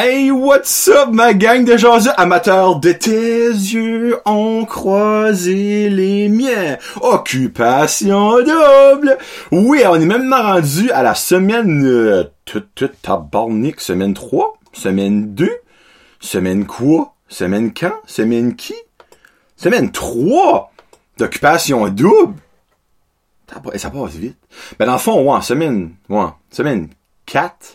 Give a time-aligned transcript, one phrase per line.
[0.00, 6.76] Hey, what's up, ma gang de gens amateurs de tes yeux ont croisé les miens.
[7.00, 9.18] Occupation double.
[9.50, 12.22] Oui, on est même rendu à la semaine, euh,
[13.02, 15.50] tabarnak, semaine 3, semaine 2,
[16.20, 17.14] semaine quoi?
[17.28, 17.94] Semaine quand?
[18.06, 18.74] Semaine qui?
[19.56, 20.70] Semaine 3
[21.16, 22.34] d'occupation double.
[23.50, 23.58] Ça
[23.90, 24.38] passe- vite.
[24.78, 26.88] Ben, dans le fond, ouais, semaine, ouais, semaine
[27.26, 27.74] 4,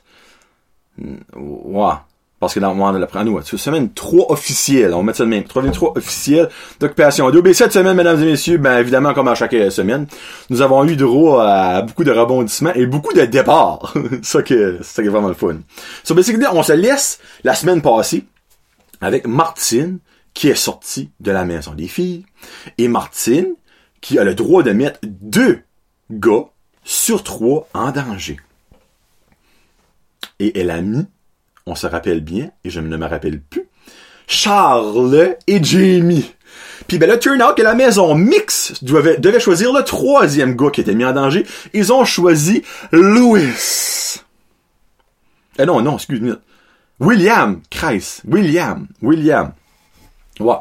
[1.36, 1.96] Ouais.
[2.44, 4.94] Parce que dans, on l'a pris nous, semaine 3 officielle.
[4.94, 5.44] On va mettre ça de même.
[5.44, 9.70] 3 3 officielle d'occupation cette semaine, mesdames et messieurs, ben, évidemment, comme à chaque euh,
[9.70, 10.08] semaine,
[10.50, 13.94] nous avons eu droit à beaucoup de rebondissements et beaucoup de départs.
[14.22, 15.60] ça que, ça qui est vraiment le fun.
[16.04, 18.26] So, basically, on se laisse la semaine passée
[19.02, 20.00] avec Martine,
[20.34, 22.26] qui est sortie de la maison des filles,
[22.78, 23.56] et Martine,
[24.02, 25.60] qui a le droit de mettre deux
[26.12, 26.46] gars
[26.84, 28.38] sur trois en danger.
[30.40, 31.06] Et elle a mis,
[31.66, 33.68] on se rappelle bien, et je ne me rappelle plus,
[34.28, 36.34] Charles et Jamie.
[36.88, 40.82] Puis ben là, turn out que la maison mix devait, choisir le troisième gars qui
[40.82, 41.46] était mis en danger.
[41.74, 44.22] Ils ont choisi Louis.
[45.60, 46.36] Eh non, non, excuse-moi.
[47.00, 48.22] William, Christ.
[48.28, 48.88] William.
[49.02, 49.54] William.
[50.40, 50.56] Ouais.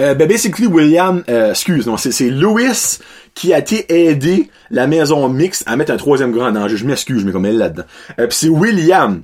[0.00, 2.98] Euh, ben basically, William, euh, excuse, non, c'est, Louis
[3.34, 6.76] qui a été aidé la maison mixte à mettre un troisième grand danger.
[6.76, 7.84] Je m'excuse, mets comme elle là-dedans.
[8.18, 9.22] Euh, puis c'est William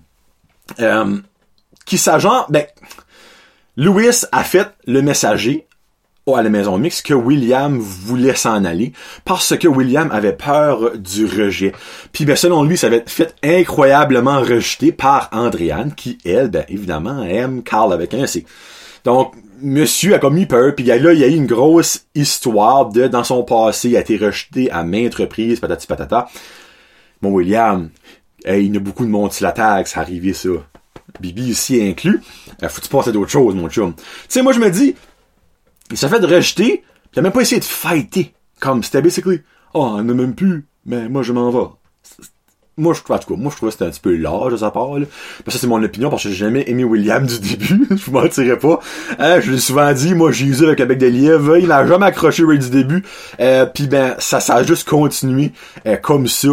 [0.81, 1.19] euh,
[1.87, 2.67] qui s'agent, ben,
[3.77, 5.67] Louis a fait le messager
[6.33, 8.93] à la maison mixte que William voulait s'en aller
[9.25, 11.73] parce que William avait peur du rejet.
[12.13, 17.23] Puis ben selon lui, ça avait fait incroyablement rejeté par Andréane qui elle, ben évidemment
[17.25, 18.47] aime Carl avec un C.
[19.05, 23.07] Donc monsieur a commis peur puis là il y a eu une grosse histoire de
[23.07, 26.29] dans son passé il a été rejeté à maintes reprises patati patata.
[27.21, 27.91] Mon William,
[28.45, 30.51] hey, il y a beaucoup de monde sur la tag, ça arrivé ça.
[31.21, 32.21] Bibi ici inclus.
[32.63, 33.95] Euh, faut-tu passer à d'autres choses, mon chum?
[33.95, 34.95] Tu sais, moi, je me dis,
[35.91, 36.83] il s'est fait rejeter, pis
[37.15, 38.35] il a même pas essayé de fighter.
[38.61, 39.43] Comme, c'était basically,
[39.75, 41.69] oh, on n'a même plus, mais moi, je m'en vais.
[42.77, 44.53] Moi, je trouve, en tout cas, moi, je trouvais que c'était un petit peu large
[44.53, 45.07] de sa part, là.
[45.47, 47.87] Mais ça, c'est mon opinion, parce que j'ai jamais aimé William du début.
[47.91, 48.81] je vous mentirais pas.
[49.21, 52.43] Hein, je l'ai souvent dit, moi, Jésus avec le bec de il m'a jamais accroché
[52.45, 53.05] Ray du début.
[53.39, 55.53] Euh, puis ben, ça, ça a juste continué,
[55.87, 56.49] euh, comme ça.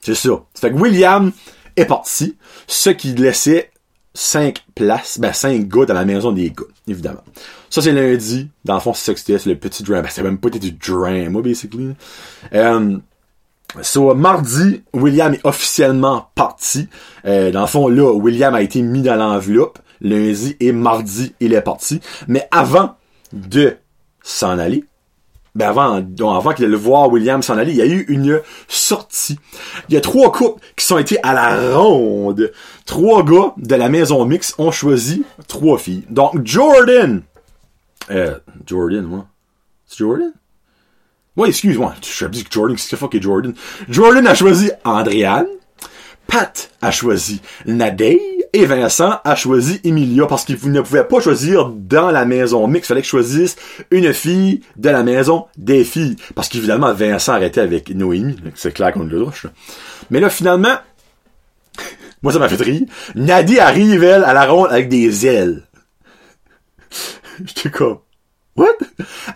[0.00, 0.30] C'est ça.
[0.54, 1.32] Fait que William
[1.76, 3.70] est parti, ce qui laissait
[4.14, 7.22] cinq places, ben cinq gars dans la maison des gars, évidemment.
[7.68, 8.48] Ça, c'est lundi.
[8.64, 10.02] Dans le fond, c'est ça que c'était, c'est le petit drama.
[10.02, 11.94] Ben, c'est même pas du drama, basically.
[12.52, 12.98] Euh,
[13.82, 16.88] So, mardi, William est officiellement parti.
[17.24, 19.78] Euh, dans le fond, là, William a été mis dans l'enveloppe.
[20.00, 22.00] Lundi et mardi, il est parti.
[22.26, 22.96] Mais avant
[23.32, 23.76] de
[24.22, 24.84] s'en aller,
[25.54, 28.40] ben avant, donc avant qu'il le voir William s'en aller, il y a eu une
[28.68, 29.38] sortie.
[29.88, 32.52] Il y a trois couples qui sont été à la ronde.
[32.86, 36.04] Trois gars de la maison mix ont choisi trois filles.
[36.08, 37.22] Donc, Jordan.
[38.10, 39.26] Euh, Jordan, moi.
[39.86, 40.32] C'est Jordan?
[41.36, 41.94] Ouais, excuse-moi.
[42.02, 43.54] Je dis que Jordan, qu'est-ce que fuck est Jordan?
[43.88, 45.46] Jordan a choisi Andréane.
[46.26, 48.20] Pat a choisi Nadey
[48.52, 52.86] et Vincent a choisi Emilia parce qu'il ne pouvait pas choisir dans la maison mix.
[52.86, 53.56] Il fallait que je choisisse
[53.90, 56.16] une fille de la maison des filles.
[56.34, 58.36] Parce qu'évidemment, Vincent arrêtait avec Noémie.
[58.54, 59.46] C'est clair qu'on le douche.
[60.10, 60.76] Mais là, finalement,
[62.22, 62.82] moi, ça m'a fait rire.
[63.14, 65.62] Nadie arrive, elle, à la ronde avec des ailes.
[67.44, 67.98] J'étais comme,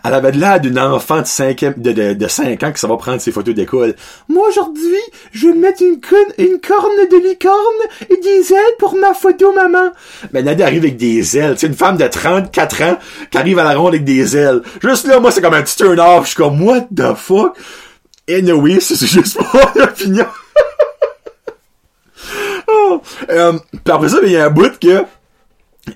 [0.03, 2.87] Elle avait de l'air d'une enfant de 5 de, de, de 5 ans qui ça
[2.87, 3.95] va prendre ses photos d'école.
[4.29, 4.99] Moi, aujourd'hui,
[5.31, 7.55] je vais mettre une, corne de licorne
[8.09, 9.91] et des ailes pour ma photo, maman.
[10.33, 11.55] Mais Nadia arrive avec des ailes.
[11.57, 12.97] C'est une femme de 34 ans
[13.31, 14.61] qui arrive à la ronde avec des ailes.
[14.81, 16.23] Juste là, moi, c'est comme un petit turn-off.
[16.23, 17.57] Je suis comme, what the fuck?
[18.29, 20.27] Anyway, c'est juste mon opinion.
[22.67, 23.01] oh.
[23.29, 25.05] euh, puis après ça, ben, il y a un bout que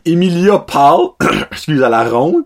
[0.06, 1.10] Emilia parle,
[1.52, 2.44] excuse, à la ronde,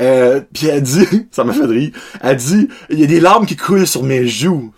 [0.00, 1.90] euh, puis elle dit, ça m'a fait rire,
[2.20, 4.72] elle dit, il y a des larmes qui coulent sur mes joues.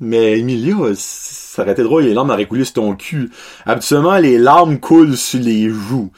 [0.00, 3.30] Mais Emilia, ça aurait été drôle, les larmes auraient coulé sur ton cul.
[3.66, 6.12] Habituellement, les larmes coulent sur les joues.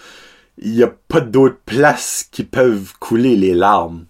[0.59, 4.05] Il y a pas d'autre place qui peuvent couler les larmes.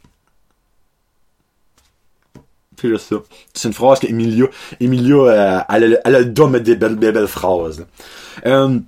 [2.81, 3.17] C'est juste ça.
[3.53, 4.47] C'est une phrase qu'Emilia,
[4.81, 7.87] Emilia, euh, elle, a, elle a le de des belles, belles phrases.
[8.47, 8.79] Euh,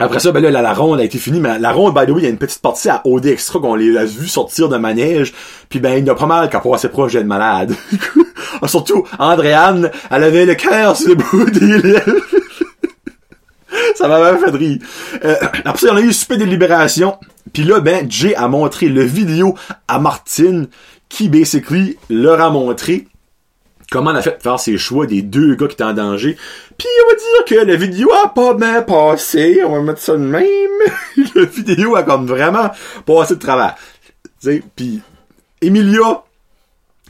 [0.00, 2.10] après ça, ben là, la, la ronde a été finie, mais la ronde, by the
[2.10, 4.68] way, il y a une petite partie à OD Extra qu'on les a vu sortir
[4.68, 5.32] de manège,
[5.68, 7.74] puis ben, il y a pas mal qui a passé proche d'être malade.
[8.66, 12.12] Surtout, Andréane, elle avait le cœur sur le bout des lèvres.
[13.96, 14.78] ça m'a même fait rire.
[15.24, 17.16] Euh, après ça, on a eu super délibération,
[17.52, 19.54] puis là, ben, Jay a montré le vidéo
[19.88, 20.68] à Martine,
[21.08, 23.08] qui, basically, leur a montré
[23.90, 26.36] comment elle a fait faire ses choix des deux gars qui étaient en danger.
[26.76, 30.12] Puis on va dire que la vidéo a pas bien passé, on va mettre ça
[30.14, 30.44] de même.
[31.34, 32.70] la vidéo a comme vraiment
[33.06, 33.76] passé de travers.
[34.22, 35.00] Tu sais, puis
[35.62, 36.22] Emilia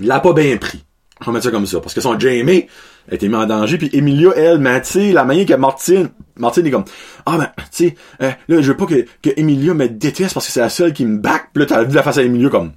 [0.01, 0.85] l'a pas bien pris.
[1.21, 1.81] On va mettre ça comme ça.
[1.81, 2.67] Parce que son Jamie
[3.11, 3.77] a été mis en danger.
[3.79, 6.85] Puis Emilia, elle, mais tu sais, la manière que Martine, Martine est comme,
[7.27, 10.47] ah ben, tu sais, euh, là, je veux pas que, que Emilia me déteste parce
[10.47, 11.49] que c'est la seule qui me back.
[11.53, 12.73] Puis là, t'as vu la face à Emilia comme,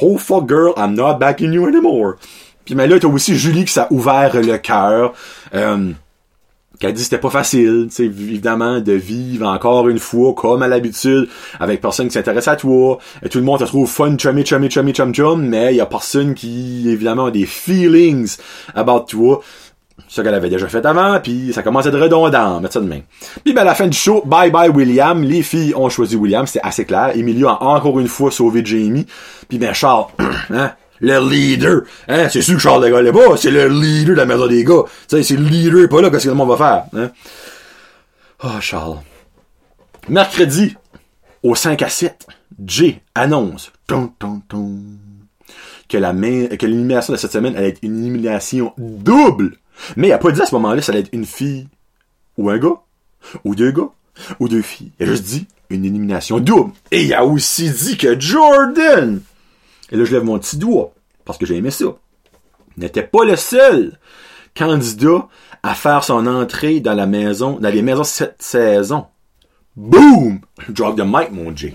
[0.00, 2.14] oh fuck girl, I'm not backing you anymore.
[2.64, 5.14] Puis mais là, t'as aussi Julie qui s'est ouvert le cœur.
[5.54, 5.92] Euh,
[6.82, 10.68] qui a dit c'était pas facile, tu évidemment, de vivre encore une fois, comme à
[10.68, 11.28] l'habitude,
[11.60, 12.98] avec personne qui s'intéresse à toi.
[13.22, 15.80] Et tout le monde te trouve fun, chummy, chummy, chummy, chum, chum, mais il y
[15.80, 18.36] a personne qui, évidemment, a des feelings
[18.74, 19.40] about toi.
[20.08, 22.88] Ce qu'elle avait déjà fait avant, puis ça commence à être redondant, mettre ça de
[22.88, 23.00] main.
[23.44, 26.46] Puis ben, à la fin du show, bye bye William, les filles ont choisi William,
[26.46, 27.12] c'était assez clair.
[27.14, 29.06] Emilio a encore une fois sauvé Jamie.
[29.48, 30.06] Puis ben Charles,
[30.50, 31.82] hein, le leader.
[32.08, 32.28] Hein?
[32.30, 34.64] C'est sûr que Charles de Gaulle est pas, c'est le leader de la maison des
[34.64, 34.84] gars.
[35.08, 36.84] C'est le leader pas là, qu'est-ce que le monde va faire?
[36.94, 37.10] Hein?
[38.44, 38.98] Oh, Charles.
[40.08, 40.76] Mercredi,
[41.42, 42.26] au 5 à 7,
[42.64, 43.72] Jay annonce
[45.88, 49.56] que la main, que l'élimination de cette semaine allait être une élimination double.
[49.96, 51.68] Mais il a pas dit à ce moment-là ça allait être une fille
[52.38, 52.80] ou un gars,
[53.44, 53.90] ou deux gars,
[54.40, 54.92] ou deux filles.
[54.98, 56.72] Il a juste dit une élimination double.
[56.90, 59.20] Et il a aussi dit que Jordan
[59.92, 60.92] et là, je lève mon petit doigt,
[61.24, 61.84] parce que j'ai aimé ça.
[62.78, 63.98] N'était pas le seul
[64.56, 65.28] candidat
[65.62, 69.06] à faire son entrée dans la maison, dans les maisons cette saison.
[69.76, 70.40] Boom!
[70.70, 71.74] Drop the mic, mon J.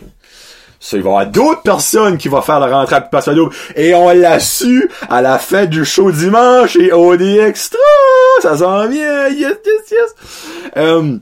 [0.80, 3.54] Ça, il va y avoir d'autres personnes qui vont faire la rentrée à double.
[3.76, 7.80] Et on l'a su à la fin du show dimanche et OD Extra!
[8.42, 9.28] Ça s'en vient!
[9.30, 10.16] Yes, yes, yes!
[10.76, 11.18] Euh,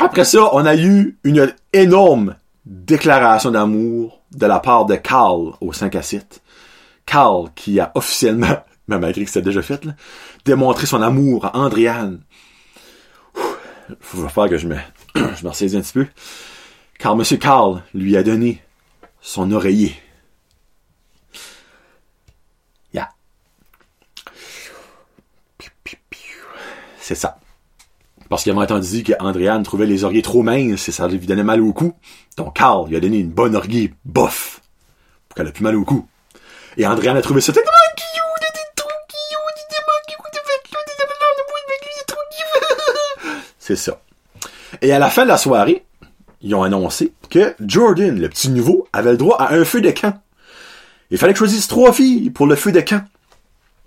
[0.00, 2.34] après ça, on a eu une énorme
[2.66, 6.42] déclaration d'amour de la part de Carl au 5 à 7.
[7.06, 9.86] Carl qui a officiellement, même malgré que c'était déjà fait,
[10.44, 12.22] démontré son amour à Andréane.
[14.00, 14.76] Faut faire que je me,
[15.14, 16.06] je un petit peu.
[16.98, 18.62] Car Monsieur Carl lui a donné
[19.20, 19.94] son oreiller.
[22.92, 23.08] Yeah.
[26.98, 27.38] C'est ça.
[28.28, 31.62] Parce qu'il a entendu qu'Andréane trouvait les oreillers trop minces et ça lui donnait mal
[31.62, 31.94] au cou.
[32.36, 34.60] Donc Carl lui a donné une bonne oreiller bof
[35.28, 36.06] pour qu'elle ait plus mal au cou.
[36.76, 37.70] Et Andréane a trouvé ça tellement
[43.68, 44.00] C'est ça.
[44.80, 45.84] Et à la fin de la soirée,
[46.40, 49.90] ils ont annoncé que Jordan, le petit nouveau, avait le droit à un feu de
[49.90, 50.18] camp.
[51.10, 53.04] Il fallait que choisisse trois filles pour le feu de camp.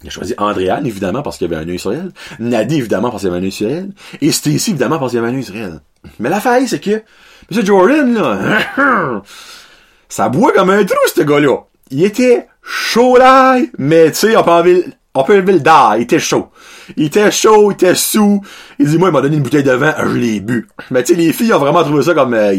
[0.03, 2.11] Il a choisi Andréane, évidemment, parce qu'il y avait un œil sur elle.
[2.39, 3.91] Nadie, évidemment, parce qu'il y avait un œil sur elle.
[4.19, 5.79] Et Stacy, évidemment, parce qu'il y avait un œil sur elle.
[6.19, 7.03] Mais la faille, c'est que,
[7.51, 7.65] M.
[7.65, 9.21] Jordan, là,
[10.09, 11.57] ça boit comme un trou, ce gars-là.
[11.91, 15.93] Il était chaud là, mais tu sais, on peut enlever, on peut enlever le da,
[15.97, 16.47] il était chaud.
[16.95, 18.41] Il était chaud, il était sous.
[18.79, 20.67] Il dit, moi, il m'a donné une bouteille de vin, je l'ai bu.
[20.89, 22.55] Mais tu sais, les filles ont vraiment trouvé ça comme, euh,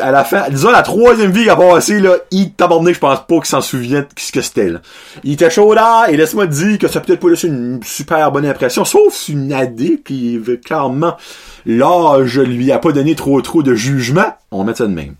[0.00, 3.20] à la fin, disons la troisième vie qui a passé, là, il tabarnak, je pense
[3.26, 4.80] pas qu'il s'en souvienne ce que c'était, là.
[5.22, 8.46] Il était chaud là, et laisse-moi dire que ça peut-être pas laissé une super bonne
[8.46, 11.16] impression, sauf une AD qui veut clairement,
[11.64, 14.34] je lui a pas donné trop trop de jugement.
[14.50, 15.14] On met ça de même.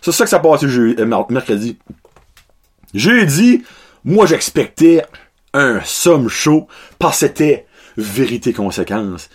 [0.00, 1.78] C'est ça que ça passe euh, mercredi.
[2.94, 3.62] Jeudi,
[4.04, 5.02] moi j'expectais
[5.52, 7.66] un somme chaud parce que c'était
[7.96, 9.28] vérité conséquence.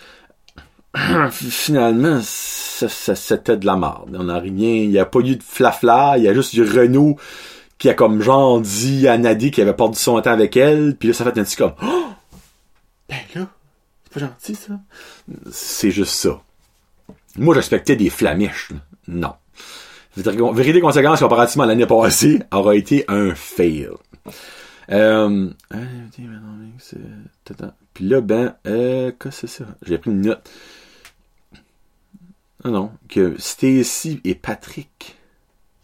[1.30, 4.16] Finalement, c'était de la merde.
[4.18, 6.62] On n'a rien, il n'y a pas eu de flafla, il y a juste du
[6.62, 7.16] Renault
[7.78, 11.08] qui a comme genre dit à Nadie qu'il avait perdu son temps avec elle, puis
[11.08, 12.08] là ça fait un petit comme oh!
[13.08, 13.46] Ben là,
[14.04, 14.74] c'est pas gentil ça.
[15.50, 16.42] C'est juste ça.
[17.36, 18.70] Moi j'expectais des flamiches.
[19.08, 19.32] Non.
[20.16, 23.88] Vérité conséquence comparativement à l'année passée aura été un fail.
[24.90, 25.50] Euh,
[27.94, 29.64] puis là, ben, euh, qu'est-ce que c'est ça?
[29.86, 30.50] J'ai pris une note.
[32.64, 35.16] Non, non, que Stacy et Patrick.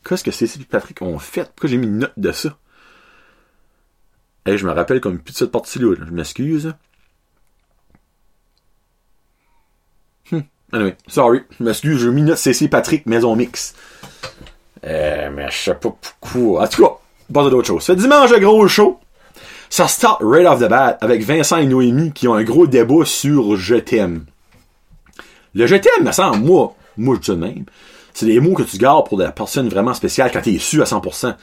[0.05, 1.45] Qu'est-ce que Stacy et Patrick ont fait?
[1.45, 2.57] Pourquoi j'ai mis une note de ça?
[4.47, 5.95] Eh, je me rappelle comme plus de cette partie-là.
[5.99, 6.75] Je m'excuse.
[10.33, 10.45] Hum.
[10.73, 11.41] Anyway, sorry.
[11.59, 13.75] Je m'excuse, j'ai mis une note Stacy et Patrick, maison mix.
[14.85, 16.63] Euh, mais je sais pas pourquoi.
[16.63, 16.93] En tout cas,
[17.33, 17.83] pas d'autre chose.
[17.83, 19.01] Ce dimanche, un gros show.
[19.71, 23.05] Ça start right off the bat avec Vincent et Noémie qui ont un gros débat
[23.05, 24.27] sur Je t'aime.
[25.57, 27.65] Le je t'aime, me semble, moi, moi, je dis même.
[28.13, 30.85] C'est des mots que tu gardes pour la personne vraiment spéciale quand t'es su à
[30.85, 31.35] 100%.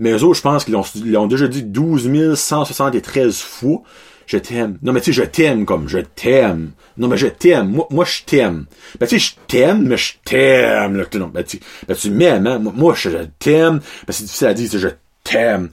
[0.00, 3.82] Mais eux autres, je pense qu'ils l'ont déjà dit 12 173 fois.
[4.26, 4.78] Je t'aime.
[4.82, 6.72] Non, mais tu sais, je t'aime comme je t'aime.
[6.98, 7.70] Non, mais je t'aime.
[7.70, 8.66] Moi, moi je t'aime.
[8.98, 11.04] Ben, tu sais, je t'aime, mais je t'aime.
[11.14, 12.58] Non, ben, tu, ben, tu m'aimes, hein.
[12.58, 13.80] Moi, je, t'aime.
[14.06, 14.88] Ben, c'est difficile à dire, je
[15.22, 15.70] t'aime.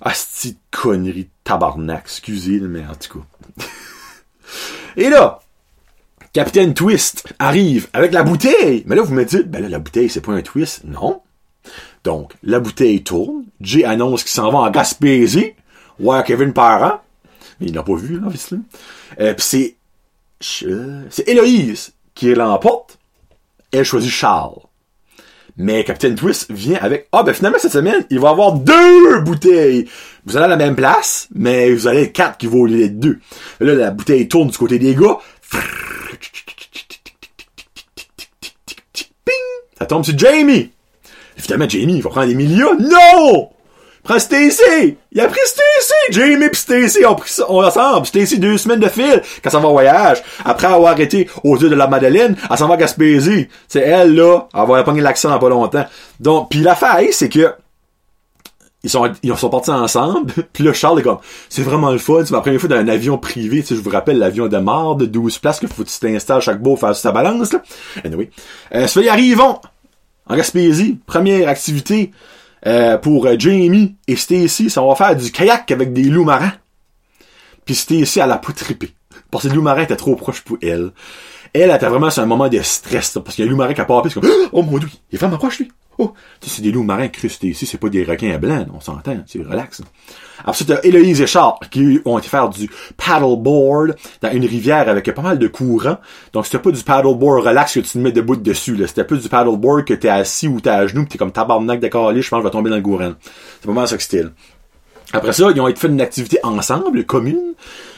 [0.00, 3.64] Ah, c'est connerie tabarnak, excusez, mais en tout cas.
[4.96, 5.40] Et là,
[6.36, 8.82] Capitaine Twist arrive avec la bouteille.
[8.84, 10.82] Mais là, vous me dites, ben là, la bouteille, c'est pas un twist.
[10.84, 11.22] Non.
[12.04, 13.44] Donc, la bouteille tourne.
[13.62, 15.54] Jay annonce qu'il s'en va en Gaspésie.
[15.98, 17.00] Ouais, Kevin Parent.
[17.58, 18.28] Mais il l'a pas vu, là.
[19.18, 19.76] Euh, pis c'est,
[21.08, 22.98] c'est Héloïse qui l'emporte.
[23.72, 24.60] Elle choisit Charles.
[25.56, 29.88] Mais Captain Twist vient avec, ah, ben finalement, cette semaine, il va avoir deux bouteilles.
[30.26, 33.20] Vous allez à la même place, mais vous allez quatre qui vont les deux.
[33.58, 35.16] Là, la bouteille tourne du côté des gars.
[39.78, 40.70] Ça tombe sur Jamie.
[41.38, 42.66] Évidemment, Jamie, il va prendre Emilia.
[42.78, 43.50] Non!
[44.02, 44.96] Prends Stacy!
[45.10, 46.12] Il a pris Stacy!
[46.12, 48.06] Jamie pis Stacy ont pris ça ensemble.
[48.06, 50.22] Stacy deux semaines de fil quand ça va en voyage.
[50.44, 53.48] Après avoir arrêté aux yeux de la Madeleine, elle s'en va à Gaspésie.
[53.66, 55.84] C'est elle, là, elle va l'accent dans pas longtemps.
[56.20, 57.52] Donc, puis l'affaire, c'est que
[58.82, 60.32] ils sont, ils sont partis ensemble.
[60.52, 61.18] Puis là, Charles est comme,
[61.48, 62.24] c'est vraiment le fun.
[62.24, 63.60] C'est ma première fois dans un avion privé.
[63.62, 65.98] Tu sais, je vous rappelle l'avion de mort de 12 places que faut que tu
[65.98, 67.62] t'installes chaque beau faire sa balance, là.
[68.04, 68.30] Anyway.
[68.74, 69.58] Euh, ça fait, ils arrivons
[70.26, 70.98] en Gaspésie.
[71.06, 72.12] Première activité,
[72.66, 74.70] euh, pour euh, Jamie et Stacy.
[74.70, 76.52] Ça va faire du kayak avec des loups marins.
[77.64, 78.90] Puis Stacy, elle a pas trippé.
[79.30, 80.90] Parce que les loups marins étaient trop proches pour elle.
[81.60, 83.74] Elle, était vraiment sur un moment de stress, parce qu'il y a un loup marin
[83.74, 85.68] qui a pas c'est comme, oh mon dieu, il est vraiment proche, lui.
[85.98, 89.42] Oh, c'est des loups marins crustés ici, c'est pas des requins blancs, on s'entend, c'est
[89.42, 89.80] relax.
[90.44, 95.10] Ensuite, t'as Héloïse et Charles qui ont été faire du paddleboard dans une rivière avec
[95.14, 95.96] pas mal de courant.
[96.34, 98.86] Donc c'était pas du paddleboard relax que tu te mets debout dessus, là.
[98.86, 101.80] C'était plus du paddleboard que t'es assis ou t'es à genoux pis t'es comme tabarnak
[101.80, 103.12] de je pense que je vais tomber dans le courant.
[103.60, 104.24] C'est pas mal ça que c'était.
[105.12, 107.54] Après ça, ils ont été fait une activité ensemble, commune.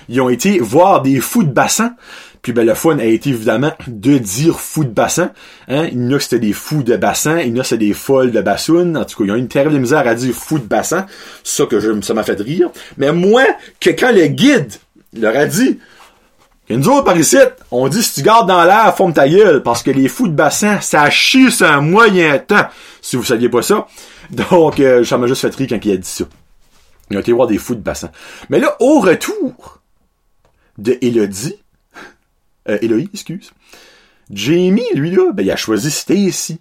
[0.08, 1.94] Ils ont été voir des fous de bassin.
[2.42, 5.32] Puis ben, le fun a été évidemment de dire fou de bassin.
[5.68, 5.88] Hein?
[5.92, 8.30] Il y a c'était des fous de bassin, il y en a c'est des folles
[8.30, 8.96] de bassoune.
[8.96, 11.06] En tout cas, ils ont une terrible misère à dire fou de bassin.
[11.44, 12.70] Ça que je, ça m'a fait rire.
[12.96, 13.44] Mais moi,
[13.80, 14.72] que quand le guide
[15.14, 15.78] leur a dit
[16.70, 17.38] nous autres, par ici,
[17.70, 20.34] on dit si tu gardes dans l'air, forme ta gueule, parce que les fous de
[20.34, 22.66] bassin, ça chie un moyen temps,
[23.00, 23.86] si vous saviez pas ça.
[24.30, 26.24] Donc, euh, ça m'a juste fait rire quand il a dit ça.
[27.10, 28.10] Ils ont été voir des fous de bassin.
[28.50, 29.80] Mais là, au retour
[30.76, 31.56] de Elodie,
[32.68, 33.52] euh, Eloï, excuse.
[34.30, 36.58] Jamie, lui, là, ben, il a choisi Stacy.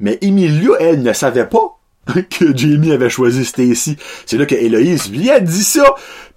[0.00, 1.78] Mais Emilia, elle, ne savait pas
[2.30, 3.96] que Jamie avait choisi Stacy.
[4.26, 5.94] C'est là que Héloïse lui a dit ça.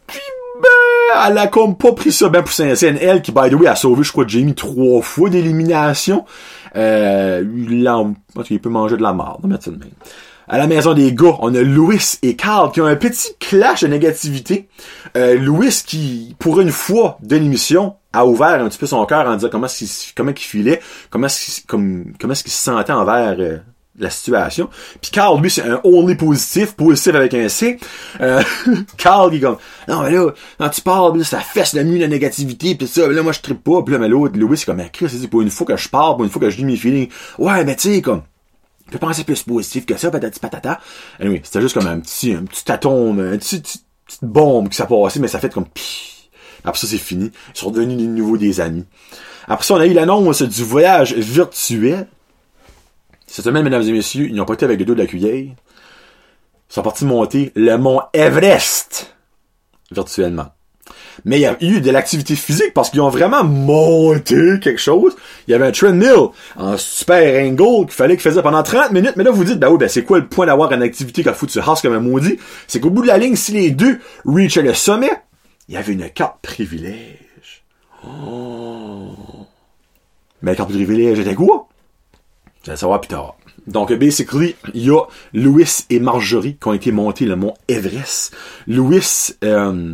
[0.07, 0.19] Puis,
[0.61, 3.67] ben, elle a comme pas pris ça ben pour saint Elle qui, by the way,
[3.67, 6.25] a sauvé, je crois, Jamie trois fois d'élimination.
[6.75, 7.89] Euh, il,
[8.49, 9.89] il peut manger de la merde, mettre ça de même
[10.51, 13.84] à la maison des gars, on a Louis et Carl qui ont un petit clash
[13.84, 14.67] de négativité.
[15.15, 19.25] Euh, Louis qui, pour une fois de l'émission, a ouvert un petit peu son cœur
[19.27, 23.60] en disant comment est-ce comment filait, comment est-ce qu'il, comme, comment se sentait envers euh,
[23.98, 24.70] la situation.
[25.01, 27.79] Puis Carl, lui, c'est un only positif, positif avec un C.
[28.20, 28.43] Euh,
[28.98, 32.10] Carl, il est comme, non, mais là, quand tu parles, ça fesse la nuit la
[32.10, 34.84] négativité, pis ça, là, moi, je trippe pas, pis là, mais l'autre, Louis, c'est comme,
[34.91, 36.75] Chris, c'est pour une fois que je parle, pour une fois que je dis mes
[36.75, 37.08] feelings.
[37.39, 38.24] Ouais, mais tu sais, comme,
[38.91, 40.79] peux penser plus positif que ça, patati patata.
[41.19, 44.86] Anyway, c'était juste comme un petit, un petit atome, une petite, petite bombe qui s'est
[44.86, 46.29] passé, mais ça fait comme pis.
[46.63, 47.31] Après ça, c'est fini.
[47.55, 48.86] Ils sont devenus de nouveau des amis.
[49.48, 52.07] Après ça, on a eu l'annonce du voyage virtuel.
[53.25, 55.36] Cette semaine, mesdames et messieurs, ils n'ont pas été avec le dos de la cuillère.
[55.36, 55.55] Ils
[56.69, 59.15] sont partis monter le mont Everest
[59.91, 60.53] virtuellement.
[61.25, 65.15] Mais il y a eu de l'activité physique parce qu'ils ont vraiment monté quelque chose.
[65.47, 69.13] Il y avait un treadmill en super angle qu'il fallait qu'il faisait pendant 30 minutes.
[69.15, 71.33] Mais là, vous dites, ben oui, ben c'est quoi le point d'avoir une activité qu'il
[71.33, 72.39] faut que tu hasses comme un maudit?
[72.67, 75.11] C'est qu'au bout de la ligne, si les deux reachaient le sommet,
[75.67, 77.63] il y avait une carte privilège.
[78.05, 79.15] Oh.
[80.41, 81.67] Mais la carte privilège était quoi?
[82.63, 83.35] Je vais savoir plus tard.
[83.67, 85.01] Donc, basically, il y a
[85.33, 88.35] Louis et Marjorie qui ont été montés le mont Everest.
[88.67, 89.93] Louis, euh,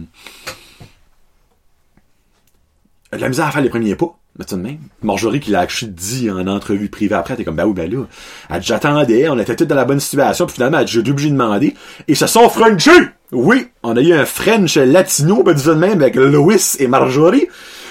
[3.14, 4.18] de la misère à faire les premiers pas.
[4.38, 4.78] Mais tout de même.
[5.02, 8.06] Marjorie qui l'a dit en entrevue privée après, t'es comme, bah oui, ben là,
[8.52, 11.76] elle j'attendais, on était tous dans la bonne situation, puis finalement, j'ai obligé de demander.
[12.08, 12.92] Et se sont Frenchés!
[13.32, 17.48] Oui, on a eu un French latino, ben de même, avec Louis et Marjorie.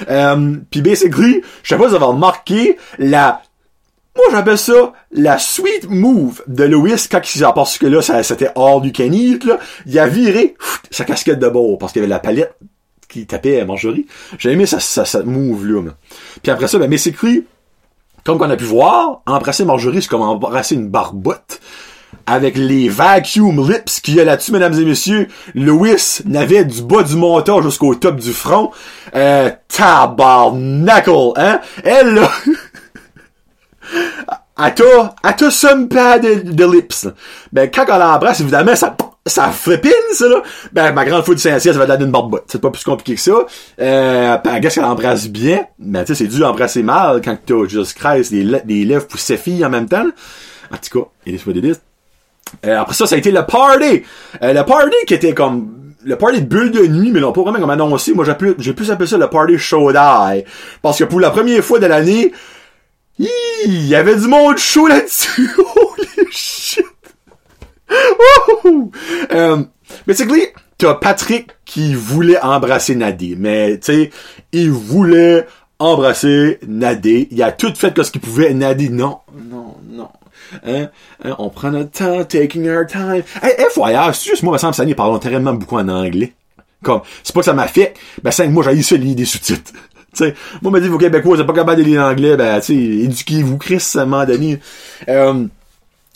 [0.09, 3.43] Euh, puis basically, je sais pas si vous avez remarqué, la
[4.17, 8.81] moi, j'appelle ça la sweet move de Louis quand il parce que là, c'était hors
[8.81, 9.59] du canite, là.
[9.85, 10.55] Il a viré
[10.91, 12.57] sa casquette de bord parce qu'il avait la palette
[13.09, 14.07] qui tapait à Marjorie.
[14.39, 15.93] J'ai aimé sa, sa, move-là.
[16.43, 17.15] Puis après ça, ben, mais c'est
[18.25, 21.61] comme qu'on a pu voir, embrasser Marjorie, c'est comme embrasser une barbotte.
[22.29, 25.95] Avec les vacuum lips qu'il y a là-dessus, mesdames et messieurs, Louis
[26.25, 28.73] n'avait du bas du montant jusqu'au top du front.
[29.15, 31.61] Euh, tabarnacle, hein?
[31.85, 32.29] Elle, là,
[34.59, 37.07] elle t'a, elle t'a de, de lips.
[37.53, 40.42] Ben, quand elle embrasse, évidemment, ça, ça flippine, ça, là.
[40.73, 43.14] Ben, ma grande faute du Saint-Ciel, ça va donner une barbe C'est pas plus compliqué
[43.16, 43.47] que ça.
[43.80, 45.66] Euh, ben, qu'est-ce qu'elle embrasse bien.
[45.78, 49.18] Mais, tu sais, c'est dû embrasser mal quand t'as Jesus Christ, des, des lèvres pour
[49.18, 50.06] ses filles en même temps.
[50.73, 51.80] En tout cas, il est
[52.64, 54.02] euh, après ça, ça a été le party.
[54.42, 57.42] Euh, le party qui était comme le party de bulle de nuit, mais non pas
[57.42, 58.14] vraiment comme annoncé.
[58.14, 60.45] Moi, j'ai plus, j'ai appelé ça le party show die.
[60.80, 62.33] Parce que pour la première fois de l'année,
[63.18, 65.50] il y avait du monde chaud là-dessus.
[65.59, 66.87] Holy shit.
[69.33, 69.62] Euh,
[70.07, 70.43] basically,
[70.79, 74.11] t'as Patrick qui voulait embrasser Nadie, mais tu sais,
[74.53, 75.47] il voulait
[75.79, 77.29] embrasser Nadie.
[77.31, 78.55] Il a tout fait ce qu'il pouvait.
[78.55, 79.19] Nadie, non,
[79.50, 80.09] non, non.
[80.65, 80.88] Hein?
[81.25, 81.35] hein?
[81.38, 83.23] On prend notre temps, taking our time.
[83.43, 86.33] Hey, FYI, c'est juste moi, me semble, ça parlons tellement beaucoup en anglais.
[86.83, 89.73] Comme, c'est pas que ça m'a fait, ben, cinq mois, j'ai ça, lire des sous-titres.
[90.12, 92.75] sais, moi, me dit, vos Québécois, c'est pas capable de lire l'anglais, ben, tu sais,
[92.75, 94.03] éduquez-vous, Chris, à
[95.09, 95.49] un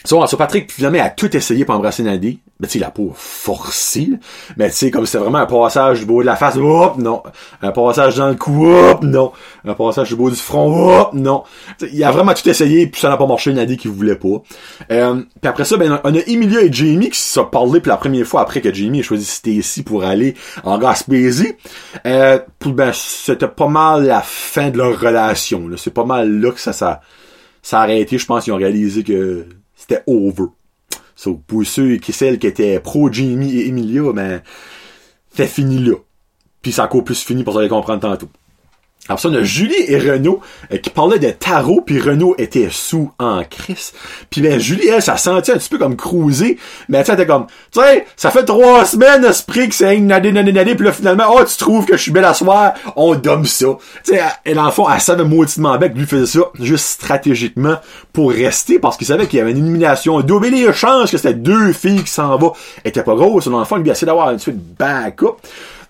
[0.04, 2.40] So, so Patrick finalement a tout essayé pour embrasser Nadie.
[2.58, 4.10] Ben, tu sais, la peau forcée.
[4.56, 7.22] Mais tu sais, comme c'était vraiment un passage du beau de la face, hop, non.
[7.62, 9.32] Un passage dans le cou, hop, non.
[9.64, 11.44] Un passage du beau du front, hop, non.
[11.92, 14.42] il a vraiment tout essayé, puis ça n'a pas marché, Nadie qui voulait pas.
[14.90, 17.90] Euh, puis après ça, ben, on a Emilia et Jamie qui se sont parlé pour
[17.90, 21.54] la première fois après que Jamie ait choisi Stacy pour aller en Gaspésie.
[22.06, 26.52] Euh, puis ben, c'était pas mal la fin de leur relation, C'est pas mal là
[26.52, 27.00] que ça, ça,
[27.62, 28.18] ça arrêté.
[28.18, 29.46] Je pense qu'ils ont réalisé que
[29.80, 30.50] c'était over.
[31.16, 34.42] So, pour ceux qui celles qui étaient pro Jamie et Emilia, ben,
[35.34, 35.96] c'est fini là.
[36.60, 38.28] Puis ça encore plus fini pour ça les comprendre tantôt.
[39.10, 40.40] Alors ça, on a Julie et Renaud
[40.72, 43.92] euh, qui parlaient de tarot, puis Renaud était sous en crise.
[44.30, 47.46] Puis ben Julie, elle, ça sentait un petit peu comme cruiser, mais elle était comme,
[47.72, 50.92] tu sais, ça fait trois semaines, esprit que c'est une nadé, nadé, nadé, puis là
[50.92, 53.66] finalement, oh, tu trouves que je suis belle à soir, on domme ça.
[54.04, 55.44] Tu sais, elle, en fond, elle savait bien
[55.88, 57.78] que lui faisait ça juste stratégiquement
[58.12, 61.16] pour rester, parce qu'il savait qu'il y avait une élimination double, et les chances que
[61.16, 62.52] c'était deux filles qui s'en vont
[62.84, 63.48] étaient pas grosses.
[63.48, 65.38] Dans le lui, a essayé d'avoir une suite backup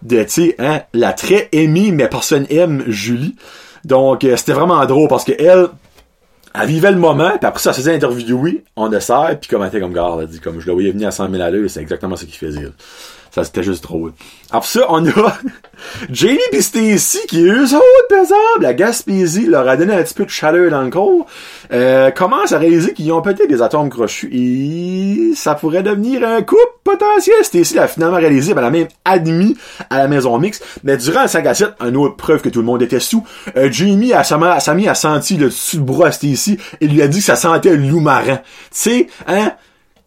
[0.02, 3.36] de, tu sais, hein, la très aimée, mais personne aime Julie.
[3.84, 5.68] Donc, euh, c'était vraiment drôle parce que elle,
[6.66, 9.92] vivait le moment, puis après ça, faisait interviewer on dessert, puis comme elle était comme
[9.92, 12.16] garde, elle dit comme je la voyais venir à 100 000 à l'heure, c'est exactement
[12.16, 12.68] ce qu'il faisait.
[13.30, 14.12] Ça, c'était juste drôle.
[14.50, 15.10] Après ça, on a
[16.10, 20.24] Jamie pis Stacy qui, eux autres, pesable, la Gaspésie leur a donné un petit peu
[20.24, 21.26] de chaleur dans le corps,
[21.72, 26.42] euh, commence à réaliser qu'ils ont peut-être des atomes crochus et ça pourrait devenir un
[26.42, 27.36] couple potentiel.
[27.42, 29.56] Stacy l'a finalement réalisé, elle a même admis
[29.88, 30.60] à la maison mix.
[30.82, 33.24] Mais durant saga 7, une autre preuve que tout le monde était sous,
[33.56, 37.08] euh, Jamie a, Sammy a senti le dessus de bras à Stacy et lui a
[37.08, 38.36] dit que ça sentait le loup marin.
[38.36, 39.52] Tu sais, hein,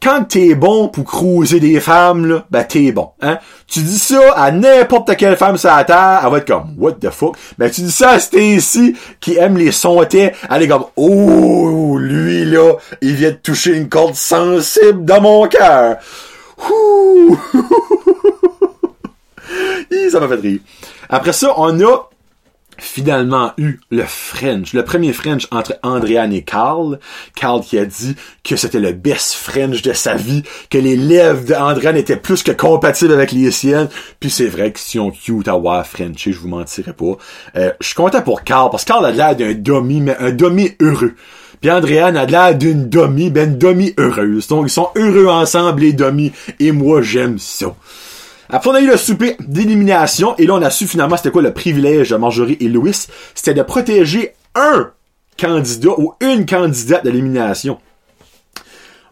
[0.04, 3.12] quand t'es bon pour cruiser des femmes, là, ben t'es bon.
[3.22, 3.40] Hein?
[3.68, 6.94] Tu dis ça à n'importe quelle femme sur la terre, elle va être comme What
[6.94, 7.38] the fuck?
[7.58, 12.44] Ben tu dis ça à Stacy qui aime les sontés, elle est comme Oh lui
[12.46, 15.98] là, il vient de toucher une corde sensible dans mon cœur.
[20.12, 20.60] ça m'a fait rire.
[21.10, 22.10] Après ça, on a
[22.84, 27.00] finalement eu le French, le premier French entre Andréane et Carl.
[27.36, 31.46] Carl qui a dit que c'était le best French de sa vie, que les lèvres
[31.46, 33.90] d'Andréane étaient plus que compatibles avec les siennes.
[34.20, 37.18] Puis c'est vrai que si on cute à voir French, je vous mentirais pas.
[37.56, 40.32] Euh, je suis content pour Carl, parce que Carl a l'air d'un domi, mais un
[40.32, 41.16] domi heureux.
[41.62, 44.48] Puis Andréane a l'air d'une domi, ben domi heureuse.
[44.48, 47.74] Donc ils sont heureux ensemble les domi, et moi j'aime ça.
[48.50, 51.42] Après, on a eu le souper d'élimination, et là, on a su finalement c'était quoi
[51.42, 53.08] le privilège de Marjorie et Louis.
[53.36, 54.92] C'était de protéger un
[55.38, 57.80] candidat ou une candidate d'élimination.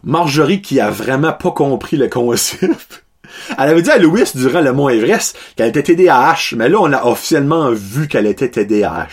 [0.04, 3.04] Marjorie qui a vraiment pas compris le concept.
[3.58, 6.92] Elle avait dit à Louis durant le Mont Everest qu'elle était TDAH, mais là, on
[6.92, 9.08] a officiellement vu qu'elle était TDAH.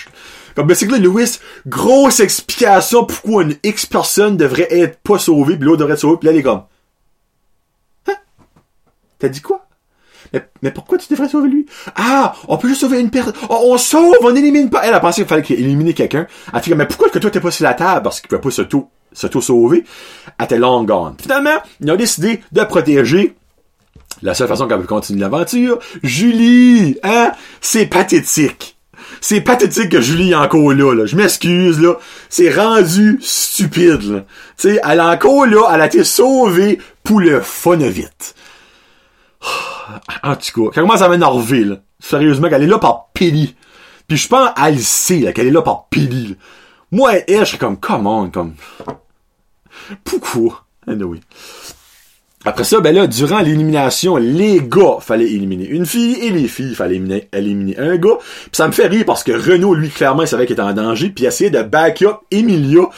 [0.56, 5.20] Comme ben, c'est que là, Louis, grosse explication pourquoi une X personne devrait être pas
[5.20, 6.64] sauvée, puis l'autre devrait être sauvée, puis là, elle est comme.
[8.08, 8.16] Hein?
[9.20, 9.69] T'as dit quoi?
[10.62, 11.66] Mais, pourquoi tu devrais sauver lui?
[11.96, 13.34] Ah, on peut juste sauver une personne.
[13.50, 14.82] Oh, on sauve, on élimine pas.
[14.84, 16.28] Elle a pensé qu'il fallait éliminer quelqu'un.
[16.54, 18.04] Elle fait mais pourquoi que toi t'es pas sur la table?
[18.04, 19.84] Parce qu'il pouvait pas s'auto, s'auto-sauver.
[20.38, 21.16] Elle était long gone.
[21.20, 23.36] Finalement, ils ont décidé de protéger
[24.22, 25.80] la seule façon qu'elle peut continuer l'aventure.
[26.04, 27.32] Julie, hein?
[27.62, 28.76] C'est pathétique.
[29.22, 31.06] C'est pathétique que Julie est encore là.
[31.06, 31.96] Je m'excuse, là.
[32.30, 34.20] C'est rendu stupide, là.
[34.58, 37.80] Tu sais, elle est encore là, elle a été sauvée pour le fun.
[40.24, 41.76] En tout cas, quand commence à m'énerver, là.
[42.00, 43.56] Sérieusement, qu'elle est là par Pili.
[44.08, 46.38] Puis je pense elle sait, là, qu'elle est là par Pili.
[46.92, 48.54] Moi, elle, je serais comme, comment, comme...
[50.04, 50.64] Pourquoi?
[50.88, 51.20] Anyway.
[52.46, 56.74] Après ça, ben là, durant l'élimination, les gars fallait éliminer une fille et les filles
[56.74, 58.18] fallait éliminer, un gars.
[58.18, 60.74] Puis ça me fait rire parce que Renaud, lui, clairement, il savait qu'il était en
[60.74, 62.90] danger, puis il essayait de back up Emilia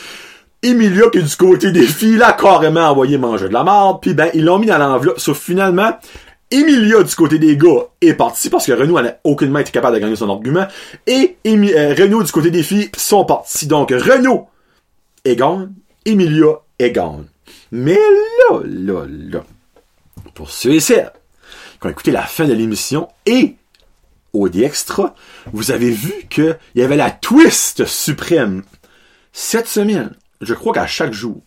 [0.63, 4.13] Emilia qui est du côté des filles l'a carrément envoyé manger de la marde, puis
[4.13, 5.19] ben ils l'ont mis dans l'enveloppe.
[5.19, 5.97] Sauf finalement,
[6.51, 10.01] Emilia du côté des gars est partie parce que Renault n'a aucunement été capable de
[10.01, 10.67] gagner son argument.
[11.07, 13.67] Et Emi euh, Renault du côté des filles sont partis.
[13.67, 14.49] Donc Renault
[15.23, 15.73] est gone,
[16.05, 17.27] Emilia est gone.
[17.71, 17.97] Mais
[18.49, 19.43] là, là, là,
[20.33, 21.11] pour ceux et celles
[21.79, 23.55] qui ont écouté la fin de l'émission et
[24.33, 25.15] au Extra,
[25.51, 28.63] vous avez vu qu'il y avait la twist suprême.
[29.33, 31.41] Cette semaine, je crois qu'à chaque jour,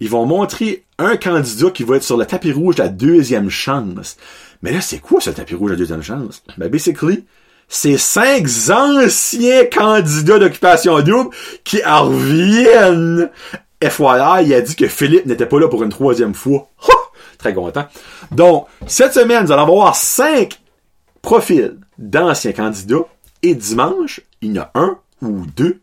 [0.00, 4.16] ils vont montrer un candidat qui va être sur le tapis rouge la deuxième chance.
[4.62, 6.42] Mais là, c'est quoi ce tapis rouge la deuxième chance?
[6.58, 7.24] Ben, basically,
[7.68, 11.30] c'est cinq anciens candidats d'occupation double
[11.64, 13.30] qui reviennent.
[13.82, 16.68] FYI, il a dit que Philippe n'était pas là pour une troisième fois.
[17.38, 17.86] Très content.
[18.30, 20.60] Donc, cette semaine, nous allons avoir cinq
[21.22, 23.06] profils d'anciens candidats.
[23.42, 25.80] Et dimanche, il y en a un ou deux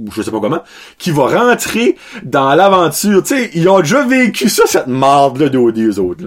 [0.00, 0.62] ou je sais pas comment,
[0.98, 3.22] qui va rentrer dans l'aventure.
[3.22, 6.24] Tu sais, ils ont déjà vécu ça, cette marde-là des autres.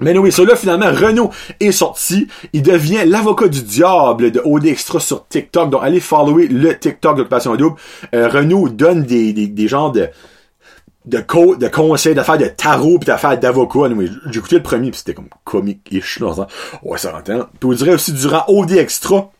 [0.00, 2.26] Mais oui, ça là, finalement, Renault est sorti.
[2.52, 5.70] Il devient l'avocat du diable de OD Extra sur TikTok.
[5.70, 7.76] Donc, allez follower le TikTok d'Occupation Double.
[8.14, 10.08] Euh, Renault donne des, des, des genres de
[11.04, 11.18] de,
[11.56, 13.88] de conseils, d'affaires de tarot pis d'affaires d'avocat.
[14.30, 16.46] j'ai écouté le premier pis c'était comme comique-ish, là.
[16.82, 17.46] Ouais, ça entend.
[17.58, 19.30] Puis on dirait aussi durant OD Extra,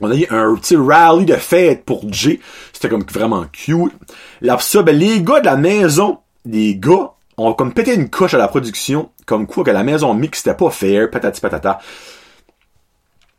[0.00, 2.40] on a eu un petit rally de fête pour Jay.
[2.72, 3.92] C'était comme vraiment cute.
[4.40, 8.34] Là, ça, ben, les gars de la maison, les gars, ont comme pété une coche
[8.34, 11.78] à la production, comme quoi que la maison mix c'était pas fair, patati patata.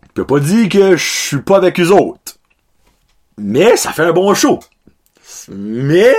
[0.03, 2.37] Je peux pas dire que je suis pas avec eux autres.
[3.37, 4.59] Mais ça fait un bon show.
[5.49, 6.13] Mais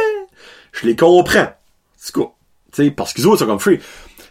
[0.72, 1.48] je les comprends.
[1.96, 2.34] C'est quoi?
[2.72, 3.80] Tu sais, parce qu'ils autres sont comme free.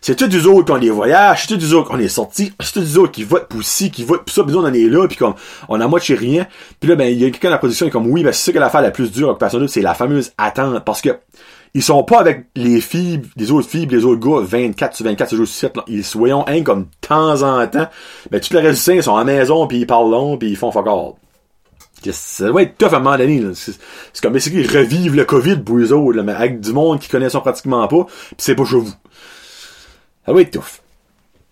[0.03, 2.09] C'est tous des autres qui ont des voyages, c'est tous des autres qui ont des
[2.09, 4.61] sorties, c'est tous des autres qui votent pour ci, qui votent pour ça, puis on
[4.61, 5.35] en est là, puis comme,
[5.69, 6.47] on a moitié rien.
[6.79, 8.33] Puis là, ben, il y a quelqu'un dans la position qui est comme, oui, ben,
[8.33, 11.09] c'est ça que l'affaire la plus dure occupation c'est la fameuse attente, parce que,
[11.75, 15.29] ils sont pas avec les filles, les autres filles, les autres gars, 24 sur 24
[15.35, 15.83] sur 7, là.
[15.87, 17.87] Ils se voyons un comme de temps en temps.
[18.31, 20.49] Ben, tout le reste du ils sont à la maison, puis ils parlent long, puis
[20.49, 21.13] ils font fuck all.
[22.11, 23.43] Ça doit être tough à un moment donné.
[23.53, 23.75] C'est
[24.19, 27.07] comme si ils revivent le COVID pour eux autres, là, mais avec du monde qui
[27.07, 28.91] connaissent pratiquement pas, puis c'est pas chez vous.
[30.25, 30.59] Ça va être.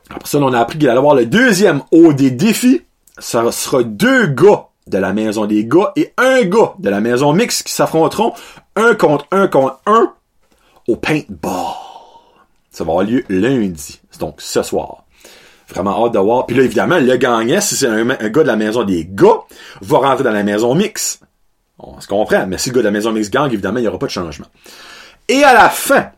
[0.10, 2.82] Après ça, on a appris qu'il allait avoir le deuxième haut des défis.
[3.18, 7.34] Ça sera deux gars de la maison des gars et un gars de la maison
[7.34, 8.34] mixte qui s'affronteront
[8.76, 10.14] un contre un contre un
[10.88, 11.76] au paintball.
[12.72, 14.00] Ça va avoir lieu lundi.
[14.20, 15.04] Donc, ce soir.
[15.70, 16.46] Vraiment hâte de voir.
[16.46, 19.40] Puis là, évidemment, le gagnant, si c'est un, gars de la maison des gars,
[19.82, 21.22] va rentrer dans la maison mixte.
[21.78, 22.46] On se comprend.
[22.48, 24.12] Mais si le gars de la maison mixte gagne, évidemment, il n'y aura pas de
[24.12, 24.48] changement.
[25.28, 26.12] Et à la fin,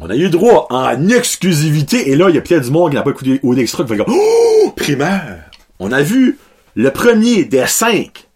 [0.00, 2.96] on a eu droit en exclusivité, et là, il y a peut-être du monde qui
[2.96, 4.72] n'a pas écouté au extra qui va dire Oh!
[4.76, 5.50] Primaire!
[5.78, 6.38] On a vu
[6.74, 8.28] le premier des cinq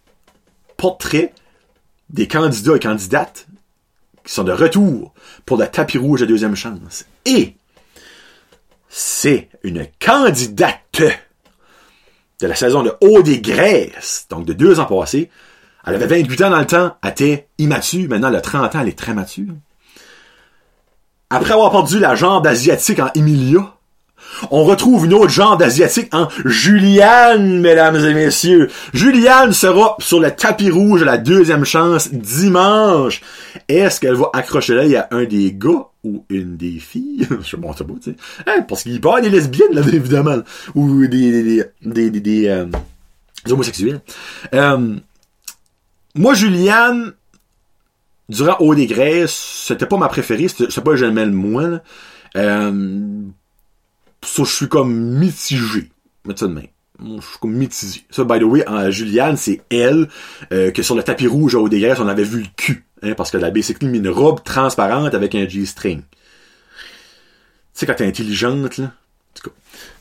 [0.77, 1.33] portraits
[2.09, 3.47] des candidats et candidates
[4.25, 5.13] qui sont de retour
[5.45, 7.05] pour le tapis rouge de deuxième chance.
[7.25, 7.55] Et
[8.89, 11.01] c'est une candidate
[12.39, 15.29] de la saison de Haut des Grèces, donc de deux ans passés.
[15.85, 18.07] Elle avait 28 ans dans le temps, elle était immature.
[18.09, 19.53] Maintenant, elle a 30 ans, elle est très mature.
[21.33, 23.73] Après avoir perdu la jambe asiatique en Emilia,
[24.51, 28.69] on retrouve une autre jambe asiatique en Juliane, mesdames et messieurs.
[28.93, 33.21] Juliane sera sur le tapis rouge à la deuxième chance dimanche.
[33.67, 37.27] Est-ce qu'elle va accrocher l'œil à un des gars ou une des filles?
[37.41, 38.15] Je sais pas, tu sais.
[38.45, 40.37] Hein, parce qu'il avoir des lesbiennes, là, évidemment.
[40.75, 42.65] Ou des, des, des, des, des, euh,
[43.49, 44.01] homosexuels.
[44.53, 44.97] Euh,
[46.13, 47.13] moi, Juliane,
[48.29, 51.81] durant Haut des Grèces, c'était pas ma préférée, c'était pas jamais le moins.
[52.35, 53.21] Euh,
[54.21, 55.91] ça, je suis comme mitigé.
[56.25, 56.65] Mets ça de main.
[56.99, 58.01] Je suis comme mitigé.
[58.09, 60.07] Ça, by the way, en Juliane, c'est elle,
[60.51, 62.85] euh, que sur le tapis rouge à Haut des Grèces, on avait vu le cul.
[63.01, 66.01] Hein, parce qu'elle a basically mis une robe transparente avec un G-string.
[66.01, 66.05] Tu
[67.73, 68.93] sais, quand t'es intelligente, là.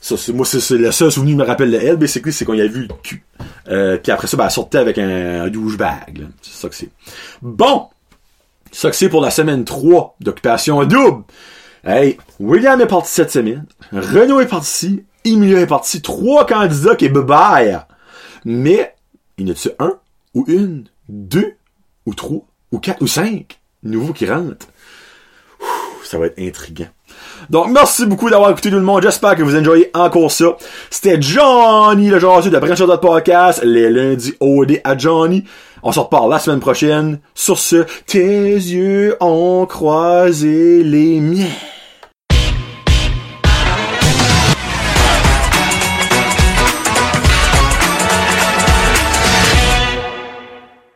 [0.00, 2.54] Ça, c'est, moi, c'est, le seul souvenir que me rappelle de elle, basically, c'est qu'on
[2.54, 3.24] y a vu le cul.
[3.68, 6.90] Euh, puis après ça, ben, elle sortait avec un, un douchebag, C'est ça que c'est.
[7.40, 7.88] Bon!
[8.72, 11.24] Ça que c'est pour la semaine 3 d'occupation double.
[11.84, 13.66] Hey, William est parti cette semaine.
[13.92, 15.04] Renault est parti.
[15.24, 16.00] Emilia est parti.
[16.00, 17.80] Trois candidats qui est bye
[18.44, 18.94] Mais,
[19.38, 19.98] il y en a un,
[20.34, 21.54] ou une, deux,
[22.06, 24.66] ou trois, ou quatre, ou cinq nouveaux qui rentrent?
[26.04, 26.88] ça va être intriguant.
[27.50, 29.02] Donc, merci beaucoup d'avoir écouté tout le monde.
[29.02, 30.56] J'espère que vous enjoyez encore ça.
[30.90, 35.44] C'était Johnny, le genre de Brunch Podcast, les lundis OD à Johnny.
[35.82, 37.18] On se reparle la semaine prochaine.
[37.34, 41.50] Sur ce, tes yeux ont croisé les miens.